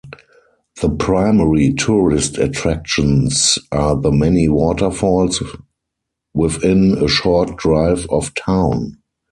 The 0.81 0.89
primary 0.89 1.73
tourist 1.73 2.39
attractions 2.39 3.59
are 3.71 3.95
the 3.95 4.11
many 4.11 4.47
waterfalls 4.49 5.43
within 6.33 6.97
a 6.97 7.07
short 7.07 7.55
drive 7.57 8.07
of 8.09 8.33
town. 8.33 8.97